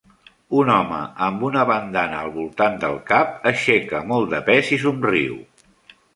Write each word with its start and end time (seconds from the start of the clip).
Un 0.59 0.69
home 0.75 1.01
amb 1.25 1.43
una 1.49 1.65
bandana 1.71 2.21
al 2.21 2.31
voltant 2.39 2.79
del 2.85 2.97
cap 3.13 3.47
aixeca 3.53 4.03
molt 4.15 4.35
de 4.35 4.43
pes 4.51 4.75
i 4.79 4.83
somriu. 4.87 5.39